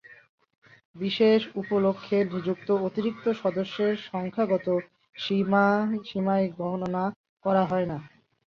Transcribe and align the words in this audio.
বিশেষ 0.95 1.39
উপলক্ষে 1.61 2.17
নিযুক্ত 2.31 2.69
অতিরিক্ত 2.87 3.25
সদস্যদের 3.41 3.95
সংখ্যাগত 4.09 4.67
সীমায় 6.05 6.47
গণনা 6.59 7.05
করা 7.45 7.63
হয় 7.65 7.87
না। 7.91 7.97